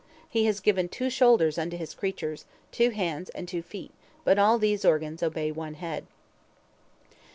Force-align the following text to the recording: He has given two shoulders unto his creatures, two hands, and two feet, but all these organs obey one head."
He 0.27 0.45
has 0.45 0.61
given 0.61 0.89
two 0.89 1.11
shoulders 1.11 1.59
unto 1.59 1.77
his 1.77 1.93
creatures, 1.93 2.45
two 2.71 2.89
hands, 2.89 3.29
and 3.35 3.47
two 3.47 3.61
feet, 3.61 3.91
but 4.23 4.39
all 4.39 4.57
these 4.57 4.83
organs 4.83 5.21
obey 5.21 5.51
one 5.51 5.75
head." 5.75 6.07